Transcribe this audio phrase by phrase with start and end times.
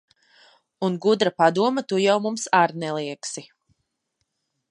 [0.87, 3.43] Un gudra padoma tu jau mums ar neliegsi.